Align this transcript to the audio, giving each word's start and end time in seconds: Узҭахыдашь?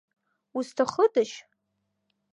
Узҭахыдашь? 0.57 1.35